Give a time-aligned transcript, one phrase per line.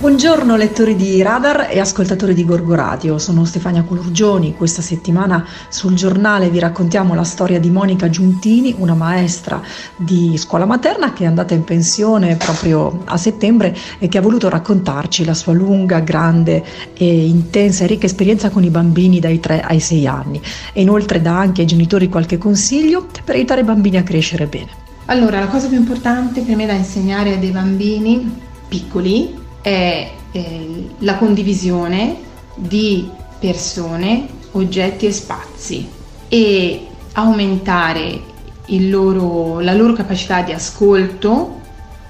[0.00, 4.54] Buongiorno lettori di Radar e ascoltatori di Gorgo Radio, sono Stefania Colurgioni.
[4.56, 9.60] Questa settimana sul giornale vi raccontiamo la storia di Monica Giuntini, una maestra
[9.96, 14.48] di scuola materna che è andata in pensione proprio a settembre e che ha voluto
[14.48, 19.60] raccontarci la sua lunga, grande e intensa e ricca esperienza con i bambini dai 3
[19.60, 20.40] ai 6 anni
[20.72, 24.70] e inoltre dà anche ai genitori qualche consiglio per aiutare i bambini a crescere bene.
[25.04, 30.88] Allora, la cosa più importante per me da insegnare a dei bambini piccoli è eh,
[30.98, 32.16] la condivisione
[32.54, 35.88] di persone, oggetti e spazi
[36.28, 38.28] e aumentare
[38.66, 41.58] loro, la loro capacità di ascolto,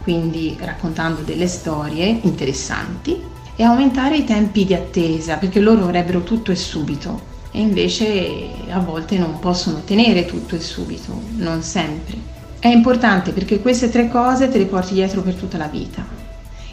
[0.03, 6.51] quindi raccontando delle storie interessanti, e aumentare i tempi di attesa, perché loro vorrebbero tutto
[6.51, 12.17] e subito e invece a volte non possono tenere tutto e subito, non sempre.
[12.59, 16.20] È importante perché queste tre cose te le porti dietro per tutta la vita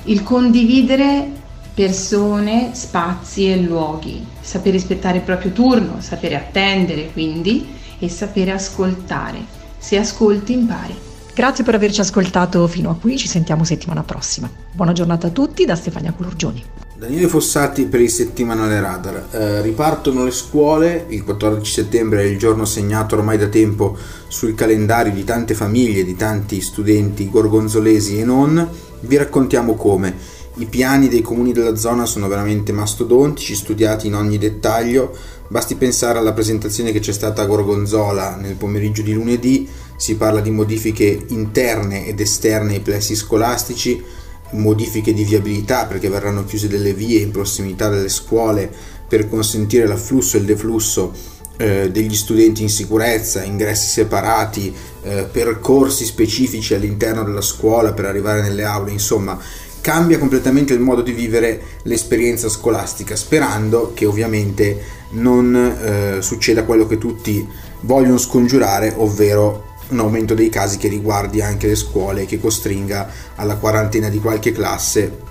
[0.08, 1.30] il condividere
[1.74, 7.68] persone, spazi e luoghi, saper rispettare il proprio turno, sapere attendere quindi
[8.00, 9.40] e sapere ascoltare.
[9.78, 10.96] Se ascolti impari.
[11.34, 14.50] Grazie per averci ascoltato fino a qui, ci sentiamo settimana prossima.
[14.72, 16.64] Buona giornata a tutti da Stefania Colurgioni.
[16.98, 19.28] Daniele Fossati per il settimanale Radar.
[19.30, 23.96] Eh, ripartono le scuole, il 14 settembre è il giorno segnato ormai da tempo
[24.28, 28.68] sul calendario di tante famiglie, di tanti studenti gorgonzolesi e non.
[29.02, 30.16] Vi raccontiamo come.
[30.56, 35.16] I piani dei comuni della zona sono veramente mastodontici, studiati in ogni dettaglio.
[35.50, 39.70] Basti pensare alla presentazione che c'è stata a Gorgonzola nel pomeriggio di lunedì.
[39.96, 44.04] Si parla di modifiche interne ed esterne ai plessi scolastici
[44.52, 48.72] modifiche di viabilità perché verranno chiuse delle vie in prossimità delle scuole
[49.08, 51.14] per consentire l'afflusso e il deflusso
[51.58, 58.42] eh, degli studenti in sicurezza, ingressi separati, eh, percorsi specifici all'interno della scuola per arrivare
[58.42, 59.40] nelle aule, insomma
[59.82, 66.86] cambia completamente il modo di vivere l'esperienza scolastica, sperando che ovviamente non eh, succeda quello
[66.86, 67.48] che tutti
[67.82, 73.56] vogliono scongiurare, ovvero un aumento dei casi che riguardi anche le scuole, che costringa alla
[73.56, 75.26] quarantena di qualche classe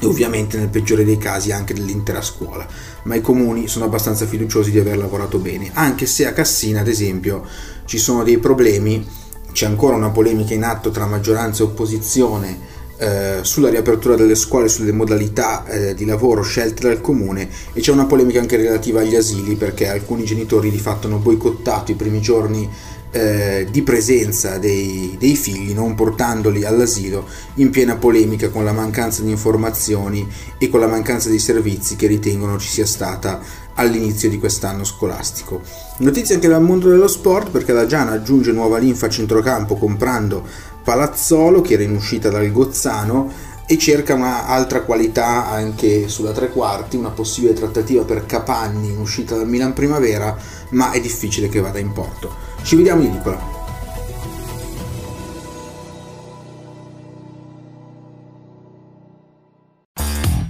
[0.00, 2.66] e ovviamente nel peggiore dei casi anche dell'intera scuola.
[3.04, 6.88] Ma i comuni sono abbastanza fiduciosi di aver lavorato bene, anche se a Cassina, ad
[6.88, 7.44] esempio,
[7.84, 9.06] ci sono dei problemi,
[9.52, 12.71] c'è ancora una polemica in atto tra maggioranza e opposizione
[13.02, 17.90] eh, sulla riapertura delle scuole, sulle modalità eh, di lavoro scelte dal comune e c'è
[17.90, 22.20] una polemica anche relativa agli asili perché alcuni genitori di fatto hanno boicottato i primi
[22.20, 22.70] giorni
[23.10, 29.22] eh, di presenza dei, dei, figli, non portandoli all'asilo in piena polemica con la mancanza
[29.22, 30.26] di informazioni
[30.56, 33.40] e con la mancanza di servizi che ritengono ci sia stata
[33.74, 35.60] all'inizio di quest'anno scolastico.
[35.98, 40.44] Notizia anche dal mondo dello sport perché la Giana aggiunge nuova linfa a centrocampo comprando
[40.82, 46.96] Palazzolo che era in uscita dal Gozzano e cerca un'altra qualità anche sulla tre quarti,
[46.96, 50.36] una possibile trattativa per Capagni in uscita dal Milan Primavera,
[50.70, 52.34] ma è difficile che vada in porto.
[52.62, 53.60] Ci vediamo in edicola.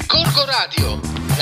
[0.06, 1.21] Corco Radio,